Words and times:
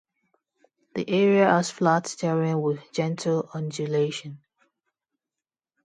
The 0.95 1.07
area 1.07 1.47
has 1.47 1.69
flat 1.69 2.05
terrain 2.05 2.59
with 2.59 2.91
gentle 2.91 3.47
undulation. 3.53 4.39